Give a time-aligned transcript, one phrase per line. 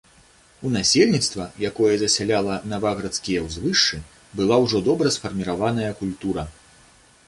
[0.67, 4.03] У насельніцтва, якое засяляла наваградскія ўзвышшы,
[4.41, 6.53] была ўжо добра сфарміраваная культура.